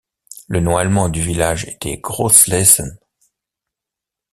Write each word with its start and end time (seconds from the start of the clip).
Le 0.47 0.59
nom 0.61 0.77
allemand 0.77 1.09
du 1.09 1.21
village 1.21 1.65
était 1.65 1.97
Groß-Lessen. 1.99 2.97